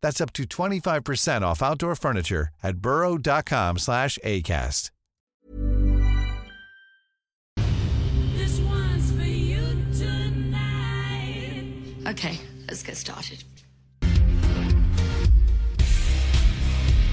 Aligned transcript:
That's 0.00 0.20
up 0.20 0.32
to 0.34 0.44
25% 0.44 1.42
off 1.42 1.62
outdoor 1.62 1.94
furniture 1.96 2.48
at 2.62 2.78
burrow.com 2.78 3.78
slash 3.78 4.18
ACAST. 4.24 4.90
This 8.36 8.60
one's 8.60 9.10
for 9.12 9.22
you 9.22 9.66
tonight. 9.92 11.64
Okay, 12.08 12.38
let's 12.68 12.82
get 12.82 12.96
started. 12.96 13.42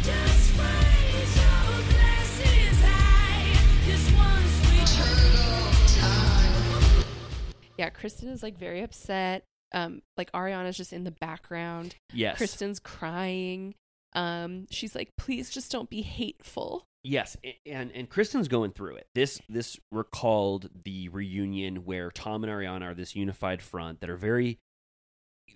Just 0.03 0.58
raise 0.59 1.36
your 1.38 1.81
glasses 1.90 2.81
high. 2.84 3.56
This 3.88 4.12
one's 4.18 4.56
for 4.66 4.73
you. 7.00 7.73
Yeah, 7.78 7.90
Kristen 7.90 8.30
is 8.30 8.44
like 8.44 8.58
very 8.58 8.81
upset. 8.81 9.46
Um, 9.73 10.01
like 10.17 10.31
Ariana's 10.31 10.78
just 10.78 10.94
in 10.94 11.03
the 11.03 11.11
background. 11.11 11.95
Yes. 12.13 12.38
Kristen's 12.38 12.79
crying. 12.79 13.75
Um, 14.13 14.67
she's 14.69 14.94
like, 14.95 15.09
please 15.17 15.50
just 15.50 15.72
don't 15.72 15.89
be 15.89 16.01
hateful. 16.01 16.85
Yes, 17.06 17.35
and 17.66 17.91
and 17.91 18.09
Kristen's 18.09 18.47
going 18.47 18.72
through 18.72 18.95
it. 18.95 19.07
This 19.13 19.41
this 19.50 19.78
recalled 19.91 20.69
the 20.85 21.09
reunion 21.09 21.84
where 21.84 22.09
Tom 22.09 22.45
and 22.45 22.53
Ariana 22.53 22.91
are 22.91 22.94
this 22.94 23.13
unified 23.13 23.61
front 23.61 24.00
that 24.00 24.09
are 24.09 24.16
very 24.16 24.59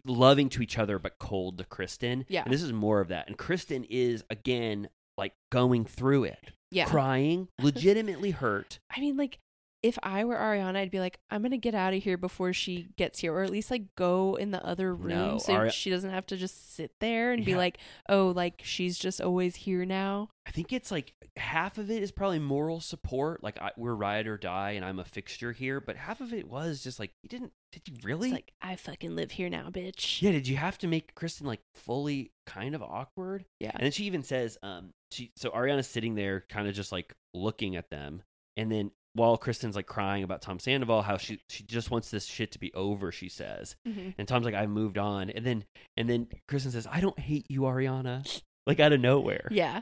loving 0.06 0.50
to 0.50 0.62
each 0.62 0.78
other 0.78 1.00
but 1.00 1.20
cold 1.20 1.58
to 1.60 1.64
Kristen. 1.64 2.26
Yeah. 2.28 2.44
And 2.44 2.54
this 2.54 2.64
is 2.64 2.74
more 2.74 3.00
of 3.00 3.10
that. 3.10 3.28
And 3.28 3.38
Kristen 3.38 3.86
is 3.86 4.24
again 4.30 4.90
like 5.18 5.34
going 5.52 5.86
through 5.86 6.26
it. 6.26 6.52
Yeah. 6.72 6.86
Crying, 6.86 7.48
legitimately 7.62 8.32
hurt. 8.32 8.80
I 8.96 9.00
mean, 9.00 9.18
like, 9.18 9.40
if 9.84 9.98
I 10.04 10.26
were 10.26 10.36
Ariana, 10.36 10.78
I'd 10.78 10.92
be 10.92 11.00
like, 11.00 11.20
I'm 11.30 11.42
gonna 11.44 11.58
get 11.58 11.76
out 11.76 11.94
of 11.94 12.04
here 12.04 12.18
before 12.18 12.52
she 12.54 12.88
gets 12.98 13.20
here, 13.20 13.34
or 13.34 13.44
at 13.44 13.50
least 13.52 13.70
like 13.72 13.96
go 13.96 14.36
in 14.36 14.52
the 14.52 14.64
other 14.66 14.94
room 14.96 15.10
No, 15.10 15.38
so 15.38 15.54
Ari- 15.54 15.70
she 15.70 15.90
doesn't 15.90 16.10
have 16.12 16.26
to 16.28 16.38
just 16.38 16.76
sit 16.76 16.92
there 17.00 17.32
and 17.32 17.46
be 17.46 17.52
Yeah. 17.52 17.58
like, 17.58 17.78
oh, 18.10 18.34
like 18.36 18.62
she's 18.64 18.98
just 18.98 19.22
always 19.22 19.56
here 19.56 19.86
now. 19.86 20.30
I 20.48 20.52
think 20.52 20.72
it's 20.74 20.92
like 20.92 21.14
half 21.36 21.78
of 21.78 21.92
it 21.92 22.02
is 22.02 22.12
probably 22.12 22.40
moral 22.40 22.80
support, 22.80 23.44
like 23.44 23.62
I, 23.62 23.72
we're 23.78 23.94
ride 23.94 24.28
or 24.28 24.38
die, 24.38 24.72
and 24.72 24.84
I'm 24.86 24.98
a 25.00 25.06
fixture 25.06 25.52
here. 25.52 25.80
But 25.80 25.96
half 25.98 26.22
of 26.22 26.34
it 26.34 26.48
was 26.48 26.82
just 26.84 27.00
like, 27.00 27.12
you 27.22 27.30
didn't? 27.30 27.52
Did 27.72 27.82
you 27.88 27.96
really? 28.04 28.30
It's 28.30 28.34
like 28.36 28.54
I 28.62 28.76
fucking 28.78 29.16
live 29.16 29.32
here 29.32 29.50
now, 29.50 29.70
bitch. 29.70 30.22
Yeah, 30.22 30.32
did 30.32 30.48
you 30.48 30.56
have 30.58 30.78
to 30.80 30.88
make 30.88 31.14
Kristen 31.16 31.46
like 31.46 31.60
fully 31.76 32.32
kind 32.46 32.74
of 32.76 32.82
awkward? 32.82 33.46
Yeah. 33.60 33.72
And 33.76 33.84
then 33.84 33.92
she 33.92 34.06
even 34.06 34.24
says, 34.24 34.58
um, 34.64 34.92
she 35.12 35.32
so 35.36 35.50
Ariana's 35.52 35.88
sitting 35.88 36.16
there 36.16 36.46
kind 36.50 36.68
of 36.68 36.74
just 36.74 36.92
like 36.92 37.14
looking 37.34 37.76
at 37.76 37.90
them, 37.90 38.24
and 38.56 38.72
then 38.72 38.92
while 39.18 39.38
Kristen's 39.38 39.76
like 39.76 39.86
crying 39.88 40.24
about 40.24 40.42
Tom 40.42 40.60
Sandoval, 40.60 41.02
how 41.02 41.18
she 41.18 41.40
she 41.50 41.64
just 41.64 41.92
wants 41.92 42.10
this 42.10 42.26
shit 42.26 42.52
to 42.54 42.60
be 42.60 42.74
over, 42.74 43.12
she 43.12 43.28
says. 43.30 43.76
Mhm. 43.88 44.16
And 44.18 44.28
Tom's 44.28 44.46
like, 44.46 44.56
I've 44.56 44.70
moved 44.70 44.98
on. 44.98 45.30
And 45.30 45.46
then 45.46 45.66
and 45.98 46.10
then 46.10 46.28
Kristen 46.48 46.72
says, 46.72 46.88
I 46.90 47.02
don't 47.02 47.20
hate 47.20 47.46
you, 47.50 47.62
Ariana. 47.62 48.42
Like 48.68 48.82
out 48.82 48.92
of 48.92 49.00
nowhere. 49.00 49.48
Yeah. 49.50 49.80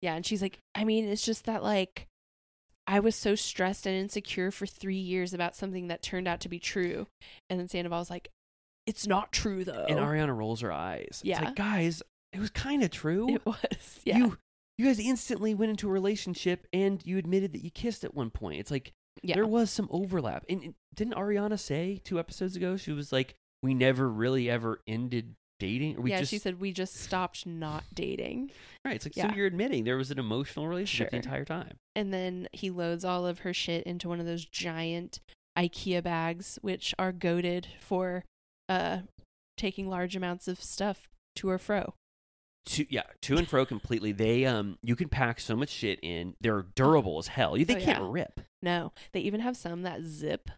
Yeah. 0.00 0.16
And 0.16 0.26
she's 0.26 0.42
like, 0.42 0.58
I 0.74 0.82
mean, 0.82 1.04
it's 1.06 1.24
just 1.24 1.44
that, 1.44 1.62
like, 1.62 2.08
I 2.84 2.98
was 2.98 3.14
so 3.14 3.36
stressed 3.36 3.86
and 3.86 3.94
insecure 3.96 4.50
for 4.50 4.66
three 4.66 4.96
years 4.98 5.32
about 5.32 5.54
something 5.54 5.86
that 5.86 6.02
turned 6.02 6.26
out 6.26 6.40
to 6.40 6.48
be 6.48 6.58
true. 6.58 7.06
And 7.48 7.60
then 7.60 7.68
Sandoval's 7.68 8.10
like, 8.10 8.30
it's 8.88 9.06
not 9.06 9.30
true, 9.30 9.62
though. 9.62 9.86
And 9.88 10.00
Ariana 10.00 10.36
rolls 10.36 10.62
her 10.62 10.72
eyes. 10.72 11.06
It's 11.10 11.24
Yeah. 11.24 11.42
like, 11.44 11.54
guys, 11.54 12.02
it 12.32 12.40
was 12.40 12.50
kind 12.50 12.82
of 12.82 12.90
true. 12.90 13.36
It 13.36 13.46
was. 13.46 14.00
Yeah. 14.04 14.18
You 14.18 14.38
you 14.78 14.86
guys 14.86 14.98
instantly 14.98 15.54
went 15.54 15.70
into 15.70 15.88
a 15.88 15.92
relationship 15.92 16.66
and 16.72 17.00
you 17.04 17.18
admitted 17.18 17.52
that 17.52 17.62
you 17.62 17.70
kissed 17.70 18.04
at 18.04 18.14
one 18.14 18.30
point. 18.30 18.60
It's 18.60 18.70
like 18.70 18.92
yeah. 19.22 19.36
there 19.36 19.46
was 19.46 19.70
some 19.70 19.88
overlap. 19.90 20.44
And 20.48 20.62
and 20.62 20.74
didn't 20.94 21.14
Ariana 21.14 21.58
say 21.58 22.00
two 22.04 22.18
episodes 22.18 22.56
ago 22.56 22.76
she 22.76 22.92
was 22.92 23.12
like, 23.12 23.34
"We 23.62 23.74
never 23.74 24.08
really 24.08 24.50
ever 24.50 24.80
ended 24.86 25.36
dating"? 25.60 25.96
Or 25.96 26.02
we 26.02 26.10
yeah. 26.10 26.20
just 26.20 26.30
She 26.30 26.38
said, 26.38 26.60
we 26.60 26.72
just 26.72 26.96
stopped 26.96 27.46
not 27.46 27.84
dating. 27.94 28.50
right. 28.84 28.96
It's 28.96 29.06
like 29.06 29.16
Yeah. 29.16 29.30
so 29.30 29.36
you're 29.36 29.46
admitting 29.46 29.84
there 29.84 29.96
was 29.96 30.10
an 30.10 30.18
emotional 30.18 30.68
relationship 30.68 31.10
the 31.10 31.16
entire 31.16 31.44
time. 31.44 31.76
And 31.94 32.12
then 32.12 32.48
he 32.52 32.70
loads 32.70 33.04
all 33.04 33.26
of 33.26 33.40
her 33.40 33.54
shit 33.54 33.84
into 33.84 34.08
one 34.08 34.20
of 34.20 34.26
those 34.26 34.44
giant 34.44 35.20
IKEA 35.56 36.02
bags, 36.02 36.58
which 36.62 36.94
are 36.98 37.12
goaded 37.12 37.68
for 37.78 38.24
uh, 38.68 38.98
taking 39.56 39.88
large 39.88 40.16
amounts 40.16 40.48
of 40.48 40.60
stuff 40.60 41.08
to 41.36 41.48
or 41.48 41.58
fro. 41.58 41.94
To, 42.66 42.86
yeah, 42.92 43.02
to 43.22 43.36
and 43.36 43.46
fro 43.46 43.66
completely. 43.66 44.12
They 44.12 44.46
um, 44.46 44.78
you 44.82 44.96
can 44.96 45.08
pack 45.10 45.38
so 45.38 45.54
much 45.54 45.68
shit 45.68 45.98
in. 46.02 46.34
They're 46.40 46.62
durable 46.74 47.18
as 47.18 47.26
hell. 47.28 47.52
They 47.54 47.62
Oh, 47.62 47.66
can't 47.80 48.02
yeah. 48.02 48.08
rip. 48.10 48.40
No, 48.62 48.92
they 49.12 49.20
even 49.20 49.40
have 49.40 49.56
some 49.56 49.82
that 49.82 50.02
zip. 50.04 50.48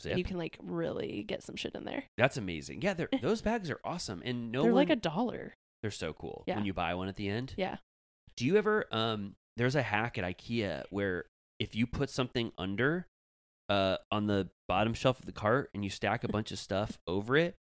Zip. 0.00 0.16
You 0.18 0.24
can 0.24 0.38
like 0.38 0.56
really 0.62 1.22
get 1.22 1.42
some 1.42 1.56
shit 1.56 1.74
in 1.74 1.84
there. 1.84 2.04
That's 2.16 2.36
amazing. 2.36 2.82
Yeah, 2.82 2.94
they're, 2.94 3.08
those 3.22 3.42
bags 3.42 3.70
are 3.70 3.80
awesome, 3.84 4.22
and 4.24 4.50
no 4.50 4.62
They're 4.62 4.72
one, 4.72 4.80
like 4.80 4.90
a 4.90 4.96
dollar. 4.96 5.54
They're 5.82 5.90
so 5.90 6.12
cool 6.14 6.44
Yeah. 6.46 6.56
when 6.56 6.64
you 6.64 6.72
buy 6.72 6.94
one 6.94 7.08
at 7.08 7.16
the 7.16 7.28
end. 7.28 7.54
Yeah. 7.56 7.76
Do 8.36 8.46
you 8.46 8.56
ever 8.56 8.86
um 8.90 9.36
there's 9.56 9.76
a 9.76 9.82
hack 9.82 10.16
at 10.18 10.24
IKEA 10.24 10.84
where 10.90 11.26
if 11.60 11.76
you 11.76 11.86
put 11.86 12.08
something 12.10 12.50
under 12.58 13.06
uh 13.68 13.98
on 14.10 14.26
the 14.26 14.48
bottom 14.66 14.94
shelf 14.94 15.20
of 15.20 15.26
the 15.26 15.32
cart 15.32 15.70
and 15.74 15.84
you 15.84 15.90
stack 15.90 16.24
a 16.24 16.28
bunch 16.28 16.50
of 16.50 16.58
stuff 16.58 16.98
over 17.06 17.36
it 17.36 17.54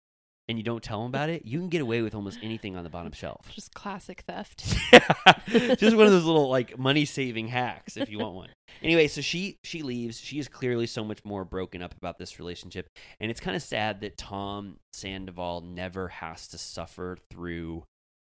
and 0.50 0.58
you 0.58 0.64
don't 0.64 0.82
tell 0.82 0.98
them 1.00 1.08
about 1.08 1.30
it, 1.30 1.46
you 1.46 1.58
can 1.60 1.68
get 1.68 1.80
away 1.80 2.02
with 2.02 2.14
almost 2.14 2.38
anything 2.42 2.76
on 2.76 2.84
the 2.84 2.90
bottom 2.90 3.12
shelf. 3.12 3.48
Just 3.54 3.72
classic 3.72 4.24
theft. 4.26 4.64
Just 5.78 5.96
one 5.96 6.06
of 6.06 6.12
those 6.12 6.24
little 6.24 6.48
like 6.50 6.78
money 6.78 7.04
saving 7.04 7.48
hacks 7.48 7.96
if 7.96 8.10
you 8.10 8.18
want 8.18 8.34
one. 8.34 8.48
Anyway, 8.82 9.08
so 9.08 9.20
she 9.20 9.58
she 9.64 9.82
leaves. 9.82 10.18
She 10.20 10.38
is 10.38 10.48
clearly 10.48 10.86
so 10.86 11.04
much 11.04 11.22
more 11.24 11.44
broken 11.44 11.82
up 11.82 11.94
about 11.96 12.18
this 12.18 12.38
relationship, 12.38 12.88
and 13.18 13.30
it's 13.30 13.40
kind 13.40 13.54
of 13.56 13.62
sad 13.62 14.00
that 14.00 14.16
Tom 14.16 14.76
Sandoval 14.94 15.60
never 15.62 16.08
has 16.08 16.48
to 16.48 16.56
suffer 16.58 17.18
through 17.30 17.82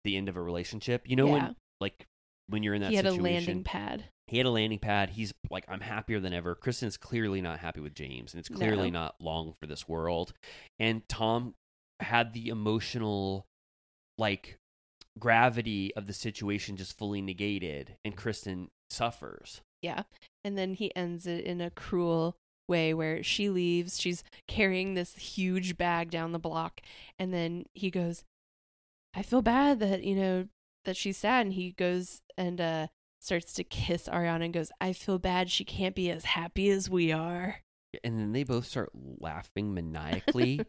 the 0.04 0.18
end 0.18 0.28
of 0.30 0.36
a 0.36 0.42
relationship. 0.42 1.04
You 1.06 1.16
know 1.16 1.28
Yeah. 1.28 1.32
when 1.34 1.56
like 1.80 2.06
when 2.48 2.62
you're 2.64 2.74
in 2.74 2.82
that 2.82 2.90
he 2.90 2.96
had 2.98 3.06
a 3.06 3.12
situation, 3.12 3.34
landing 3.36 3.64
pad. 3.64 4.04
he 4.28 4.38
had 4.38 4.46
a 4.46 4.50
landing 4.50 4.80
pad. 4.80 5.12
He's 5.12 5.34
like, 5.50 5.64
I'm 5.70 5.80
happier 5.82 6.20
than 6.20 6.34
ever. 6.34 6.56
Kristen's 6.56 6.98
clearly 6.98 7.40
not 7.40 7.60
happy 7.60 7.80
with 7.80 7.94
James, 7.96 8.34
and 8.34 8.40
it's 8.40 8.50
clearly 8.50 8.92
No. 8.92 9.00
not 9.02 9.16
long 9.22 9.54
for 9.62 9.68
this 9.68 9.88
world. 9.88 10.34
And 10.80 11.08
Tom 11.08 11.54
had 12.00 12.34
the 12.34 12.50
emotional, 12.50 13.46
like, 14.18 14.58
gravity 15.20 15.94
of 15.96 16.08
the 16.08 16.14
situation 16.14 16.78
just 16.78 16.98
fully 16.98 17.22
negated, 17.22 17.98
and 18.04 18.16
Kristen 18.16 18.70
suffers. 18.90 19.62
Yeah. 19.82 20.04
And 20.44 20.58
then 20.58 20.74
he 20.74 20.96
ends 20.96 21.28
it 21.28 21.44
in 21.44 21.62
a 21.62 21.70
cruel 21.70 22.38
way 22.68 22.94
where 22.94 23.24
she 23.24 23.50
leaves. 23.50 24.00
She's 24.00 24.24
carrying 24.48 24.94
this 24.94 25.16
huge 25.16 25.78
bag 25.78 26.10
down 26.10 26.32
the 26.32 26.40
block. 26.40 26.82
And 27.20 27.34
then 27.34 27.66
he 27.74 27.92
goes, 27.92 28.24
I 29.14 29.22
feel 29.22 29.42
bad 29.42 29.80
that, 29.80 30.04
you 30.04 30.16
know, 30.16 30.48
that 30.86 30.98
she's 30.98 31.18
sad. 31.18 31.46
And 31.46 31.54
he 31.54 31.72
goes 31.72 32.22
and 32.38 32.60
uh, 32.60 32.88
starts 33.20 33.54
to 33.54 33.64
kiss 33.64 34.08
Ariana 34.08 34.46
and 34.46 34.54
goes, 34.54 34.72
I 34.82 34.94
feel 34.94 35.20
bad 35.20 35.50
she 35.50 35.66
can't 35.66 35.96
be 35.96 36.10
as 36.10 36.26
happy 36.26 36.70
as 36.70 36.90
we 36.90 37.12
are. 37.12 37.58
And 38.04 38.20
then 38.20 38.32
they 38.32 38.44
both 38.44 38.66
start 38.66 38.92
laughing 39.20 39.74
maniacally, 39.74 40.62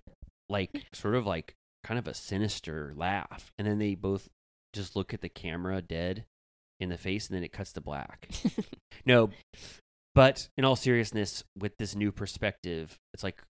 like 0.48 0.86
sort 0.92 1.14
of 1.14 1.26
like 1.26 1.54
kind 1.82 1.98
of 1.98 2.08
a 2.08 2.14
sinister 2.14 2.92
laugh. 2.96 3.52
And 3.58 3.66
then 3.66 3.78
they 3.78 3.94
both 3.94 4.28
just 4.72 4.96
look 4.96 5.14
at 5.14 5.20
the 5.20 5.28
camera 5.28 5.80
dead 5.82 6.24
in 6.80 6.88
the 6.88 6.98
face, 6.98 7.28
and 7.28 7.36
then 7.36 7.44
it 7.44 7.52
cuts 7.52 7.72
to 7.72 7.80
black. 7.80 8.28
no, 9.06 9.30
but 10.14 10.48
in 10.56 10.64
all 10.64 10.76
seriousness, 10.76 11.44
with 11.56 11.76
this 11.78 11.94
new 11.94 12.10
perspective, 12.12 12.98
it's 13.12 13.22
like, 13.22 13.42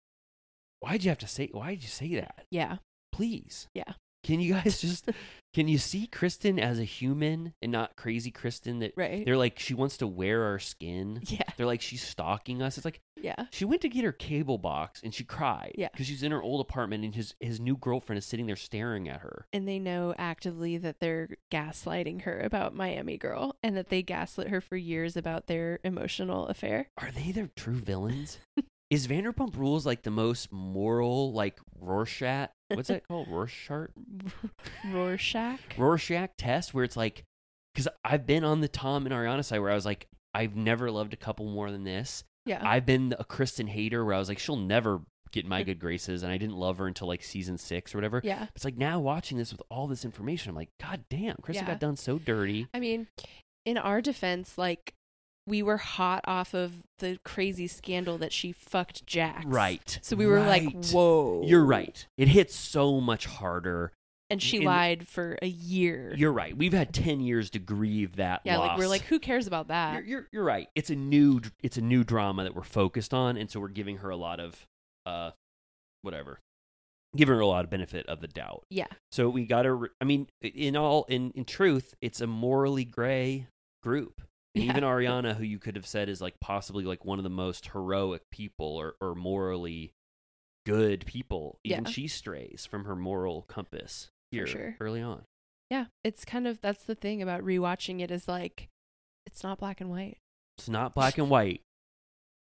why'd 0.82 1.04
you 1.04 1.10
have 1.10 1.20
to 1.20 1.28
say? 1.28 1.50
Why'd 1.52 1.82
you 1.82 1.90
say 1.90 2.16
that? 2.16 2.46
yeah. 2.52 2.78
Please. 3.12 3.68
Yeah. 3.76 3.94
Can 4.24 4.40
you 4.40 4.54
guys 4.54 4.80
just? 4.82 5.10
can 5.54 5.68
you 5.68 5.78
see 5.78 6.08
Kristen 6.08 6.60
as 6.60 6.80
a 6.80 6.84
human 6.84 7.54
and 7.62 7.72
not 7.72 7.96
crazy 7.96 8.32
Kristen? 8.32 8.80
That 8.80 8.94
Right. 8.98 9.24
they're 9.26 9.38
like 9.38 9.60
she 9.60 9.74
wants 9.74 9.98
to 9.98 10.08
wear 10.08 10.44
our 10.46 10.60
skin. 10.60 11.22
Yeah. 11.28 11.42
They're 11.58 11.66
like 11.66 11.82
she's 11.82 12.02
stalking 12.02 12.62
us. 12.62 12.78
It's 12.78 12.86
like 12.86 13.02
Yeah. 13.22 13.46
she 13.52 13.64
went 13.66 13.82
to 13.82 13.90
get 13.90 14.04
her 14.04 14.12
cable 14.12 14.58
box 14.58 15.02
and 15.04 15.14
she 15.14 15.24
cried. 15.24 15.74
Yeah. 15.78 15.90
Because 15.92 16.08
she's 16.08 16.24
in 16.24 16.32
her 16.32 16.42
old 16.42 16.62
apartment 16.62 17.04
and 17.06 17.14
his 17.14 17.36
his 17.40 17.60
new 17.60 17.78
girlfriend 17.78 18.18
is 18.18 18.26
sitting 18.26 18.48
there 18.48 18.56
staring 18.56 19.08
at 19.10 19.20
her. 19.22 19.46
And 19.54 19.68
they 19.68 19.78
know 19.80 20.16
actively 20.18 20.78
that 20.78 21.00
they're 21.00 21.30
gaslighting 21.52 22.22
her 22.24 22.40
about 22.40 22.74
Miami 22.76 23.18
Girl 23.18 23.56
and 23.62 23.78
that 23.78 23.90
they 23.90 24.02
gaslit 24.02 24.48
her 24.48 24.62
for 24.62 24.76
years 24.78 25.16
about 25.18 25.48
their 25.48 25.80
emotional 25.84 26.48
affair. 26.48 26.90
Are 26.98 27.12
they 27.12 27.32
their 27.32 27.50
true 27.56 27.76
villains? 27.76 28.40
is 28.94 29.08
Vanderpump 29.08 29.56
Rules 29.58 29.86
like 29.86 30.04
the 30.04 30.12
most 30.12 30.52
moral, 30.52 31.34
like 31.34 31.60
Rorschach? 31.80 32.50
What's 32.70 32.90
that 32.90 33.08
called? 33.08 33.28
Rorschach? 33.30 33.90
Rorschach. 34.86 35.60
Rorschach 35.78 36.32
test 36.38 36.74
where 36.74 36.84
it's 36.84 36.98
like, 36.98 37.24
because 37.74 37.88
I've 38.04 38.26
been 38.26 38.44
on 38.44 38.62
the 38.62 38.68
Tom 38.68 39.06
and 39.06 39.14
Ariana 39.14 39.44
side 39.44 39.60
where 39.60 39.72
I 39.72 39.76
was 39.76 39.86
like, 39.86 40.08
I've 40.34 40.56
never 40.56 40.92
loved 40.92 41.14
a 41.14 41.18
couple 41.18 41.46
more 41.50 41.72
than 41.72 41.84
this. 41.84 42.24
Yeah. 42.46 42.62
I've 42.68 42.86
been 42.86 43.16
a 43.18 43.24
Kristen 43.24 43.68
hater 43.68 44.04
where 44.04 44.16
I 44.16 44.20
was 44.20 44.30
like, 44.30 44.40
she'll 44.40 44.56
never 44.58 45.02
get 45.32 45.46
my 45.48 45.64
good 45.64 45.80
graces, 45.80 46.22
and 46.22 46.32
I 46.32 46.38
didn't 46.38 46.58
love 46.58 46.78
her 46.78 46.86
until 46.86 47.08
like 47.08 47.24
season 47.24 47.58
six 47.58 47.96
or 47.96 47.98
whatever. 47.98 48.22
yeah. 48.24 48.48
It's 48.56 48.64
like 48.66 48.78
now 48.78 49.00
watching 49.00 49.38
this 49.40 49.52
with 49.52 49.64
all 49.70 49.88
this 49.88 50.06
information, 50.06 50.50
I'm 50.50 50.56
like, 50.56 50.70
God 50.80 51.04
damn, 51.10 51.38
Kristen 51.42 51.66
Yeah. 51.66 51.72
got 51.74 51.80
done 51.80 51.96
so 51.96 52.20
dirty. 52.20 52.68
I 52.74 52.80
mean, 52.80 53.08
in 53.66 53.78
our 53.80 54.00
defense, 54.02 54.58
like 54.58 54.94
we 55.46 55.62
were 55.62 55.78
hot 55.78 56.22
off 56.26 56.54
of 56.54 56.72
the 57.00 57.20
crazy 57.26 57.68
scandal 57.68 58.18
that 58.20 58.32
she 58.32 58.52
fucked 58.52 59.06
Jax. 59.06 59.46
Right. 59.46 60.00
So 60.02 60.16
we 60.16 60.26
were 60.26 60.40
like, 60.40 60.72
whoa. 60.92 61.44
You're 61.46 61.66
right. 61.66 62.06
It 62.18 62.30
hits 62.30 62.56
so 62.56 63.02
much 63.02 63.26
harder. 63.26 63.92
And 64.30 64.42
she 64.42 64.58
And- 64.58 64.66
lied 64.66 65.08
for 65.08 65.38
a 65.42 65.48
year. 65.48 66.14
You're 66.18 66.32
right. 66.32 66.56
We've 66.58 66.74
had 66.74 66.94
ten 66.94 67.20
years 67.20 67.50
to 67.52 67.60
grieve 67.60 68.16
that. 68.16 68.42
yeah, 68.46 68.58
like 68.58 68.78
we're 68.80 68.88
like, 68.88 69.02
who 69.02 69.20
cares 69.20 69.46
about 69.46 69.68
that? 69.68 69.94
You're, 69.96 70.04
you're 70.06 70.28
you're 70.32 70.44
right. 70.44 70.70
It's 70.76 70.90
a 70.90 70.96
new 70.96 71.42
it's 71.62 71.78
a 71.78 71.82
new 71.82 72.04
drama 72.04 72.44
that 72.44 72.56
we're 72.56 72.64
focused 72.64 73.14
on, 73.14 73.38
and 73.38 73.52
so 73.52 73.60
we're 73.60 73.68
giving 73.68 73.98
her 73.98 74.10
a 74.10 74.16
lot 74.16 74.40
of 74.40 74.66
uh, 75.06 75.32
whatever, 76.02 76.40
giving 77.16 77.36
her 77.36 77.42
a 77.42 77.46
lot 77.46 77.64
of 77.64 77.70
benefit 77.70 78.08
of 78.08 78.22
the 78.22 78.28
doubt. 78.28 78.64
yeah. 78.70 78.88
So 79.12 79.30
we 79.30 79.46
got 79.46 79.64
to. 79.64 79.88
I 80.02 80.06
mean, 80.06 80.28
in 80.42 80.76
all 80.78 81.04
in 81.10 81.30
in 81.32 81.46
truth, 81.46 81.94
it's 82.02 82.20
a 82.22 82.26
morally 82.26 82.86
gray 82.86 83.48
group. 83.84 84.22
And 84.56 84.64
Yeah. 84.66 84.72
even 84.72 84.84
Ariana, 84.84 85.36
who 85.36 85.44
you 85.44 85.60
could 85.60 85.76
have 85.76 85.88
said 85.88 86.10
is 86.10 86.22
like 86.22 86.40
possibly 86.40 86.84
like 86.84 87.04
one 87.06 87.18
of 87.20 87.24
the 87.24 87.30
most 87.30 87.68
heroic 87.70 88.30
people 88.32 88.76
or 88.78 88.96
or 89.02 89.16
morally 89.16 89.94
good 90.66 91.06
people, 91.06 91.60
even 91.64 91.86
Yeah. 91.86 91.92
she 91.92 92.08
strays 92.08 92.66
from 92.66 92.86
her 92.86 92.96
moral 92.96 93.42
compass 93.44 94.10
here 94.32 94.48
sure. 94.48 94.76
early 94.80 95.02
on. 95.02 95.26
Yeah. 95.70 95.86
It's 96.04 96.24
kind 96.24 96.48
of 96.48 96.62
that's 96.62 96.84
the 96.84 96.96
thing 96.96 97.22
about 97.22 97.42
rewatching 97.42 98.00
it 98.02 98.12
is 98.12 98.28
like 98.28 98.70
it's 99.26 99.44
not 99.44 99.58
black 99.60 99.82
and 99.82 99.90
white. 99.90 100.18
It's 100.58 100.70
not 100.70 100.94
black 100.94 101.18
and 101.18 101.30
white. 101.30 101.62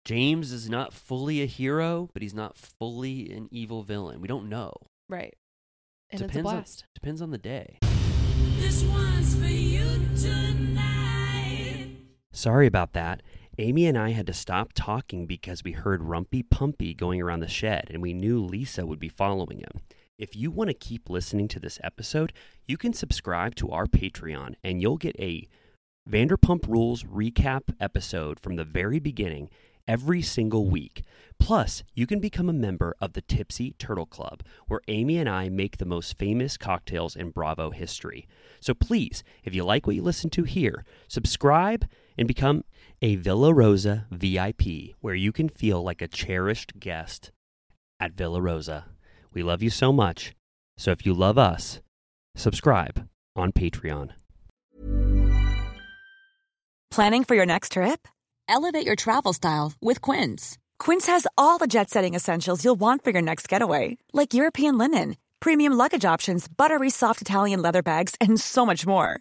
James 0.04 0.50
is 0.52 0.68
not 0.68 0.92
fully 0.92 1.40
a 1.42 1.46
hero, 1.46 2.10
but 2.12 2.22
he's 2.22 2.34
not 2.34 2.56
fully 2.58 3.30
an 3.32 3.48
evil 3.52 3.82
villain. 3.84 4.20
We 4.20 4.28
don't 4.28 4.48
know. 4.48 4.72
Right. 5.08 5.34
And 6.10 6.20
it's 6.20 6.30
a 6.30 6.42
depends 6.42 6.50
on 6.50 6.64
depends 6.94 7.22
on 7.22 7.30
the 7.30 7.38
day. 7.38 7.78
This 8.58 8.82
one's 8.84 9.34
for 9.36 9.46
you 9.46 9.84
tonight. 10.16 10.71
Sorry 12.32 12.66
about 12.66 12.94
that. 12.94 13.22
Amy 13.58 13.86
and 13.86 13.98
I 13.98 14.10
had 14.10 14.26
to 14.26 14.32
stop 14.32 14.72
talking 14.74 15.26
because 15.26 15.62
we 15.62 15.72
heard 15.72 16.00
Rumpy 16.00 16.42
Pumpy 16.42 16.96
going 16.96 17.20
around 17.20 17.40
the 17.40 17.48
shed 17.48 17.88
and 17.90 18.00
we 18.00 18.14
knew 18.14 18.42
Lisa 18.42 18.86
would 18.86 18.98
be 18.98 19.10
following 19.10 19.58
him. 19.58 19.82
If 20.18 20.34
you 20.34 20.50
want 20.50 20.68
to 20.68 20.74
keep 20.74 21.10
listening 21.10 21.48
to 21.48 21.60
this 21.60 21.78
episode, 21.84 22.32
you 22.66 22.78
can 22.78 22.94
subscribe 22.94 23.54
to 23.56 23.70
our 23.70 23.86
Patreon 23.86 24.54
and 24.64 24.80
you'll 24.80 24.96
get 24.96 25.14
a 25.18 25.46
Vanderpump 26.08 26.66
Rules 26.66 27.04
recap 27.04 27.74
episode 27.78 28.40
from 28.40 28.56
the 28.56 28.64
very 28.64 28.98
beginning 28.98 29.50
every 29.86 30.22
single 30.22 30.68
week. 30.68 31.02
Plus, 31.38 31.82
you 31.94 32.06
can 32.06 32.20
become 32.20 32.48
a 32.48 32.54
member 32.54 32.94
of 33.00 33.12
the 33.12 33.20
Tipsy 33.20 33.74
Turtle 33.78 34.06
Club, 34.06 34.42
where 34.68 34.80
Amy 34.88 35.18
and 35.18 35.28
I 35.28 35.48
make 35.48 35.76
the 35.76 35.84
most 35.84 36.18
famous 36.18 36.56
cocktails 36.56 37.16
in 37.16 37.30
Bravo 37.30 37.70
history. 37.70 38.26
So 38.60 38.74
please, 38.74 39.22
if 39.44 39.54
you 39.54 39.64
like 39.64 39.86
what 39.86 39.96
you 39.96 40.02
listen 40.02 40.30
to 40.30 40.44
here, 40.44 40.84
subscribe 41.08 41.84
and 42.16 42.28
become 42.28 42.64
a 43.00 43.16
Villa 43.16 43.52
Rosa 43.52 44.06
VIP, 44.10 44.94
where 45.00 45.14
you 45.14 45.32
can 45.32 45.48
feel 45.48 45.82
like 45.82 46.02
a 46.02 46.08
cherished 46.08 46.78
guest 46.78 47.32
at 47.98 48.12
Villa 48.12 48.40
Rosa. 48.40 48.86
We 49.32 49.42
love 49.42 49.62
you 49.62 49.70
so 49.70 49.92
much. 49.92 50.34
So 50.76 50.90
if 50.90 51.06
you 51.06 51.14
love 51.14 51.38
us, 51.38 51.80
subscribe 52.36 53.08
on 53.36 53.52
Patreon. 53.52 54.10
Planning 56.90 57.24
for 57.24 57.34
your 57.34 57.46
next 57.46 57.72
trip? 57.72 58.06
Elevate 58.48 58.84
your 58.84 58.96
travel 58.96 59.32
style 59.32 59.72
with 59.80 60.00
Quince. 60.02 60.58
Quince 60.78 61.06
has 61.06 61.26
all 61.38 61.58
the 61.58 61.66
jet 61.66 61.88
setting 61.88 62.14
essentials 62.14 62.64
you'll 62.64 62.80
want 62.80 63.02
for 63.02 63.10
your 63.10 63.22
next 63.22 63.48
getaway, 63.48 63.96
like 64.12 64.34
European 64.34 64.76
linen, 64.76 65.16
premium 65.40 65.72
luggage 65.72 66.04
options, 66.04 66.48
buttery 66.48 66.90
soft 66.90 67.22
Italian 67.22 67.62
leather 67.62 67.82
bags, 67.82 68.14
and 68.20 68.38
so 68.38 68.66
much 68.66 68.86
more. 68.86 69.20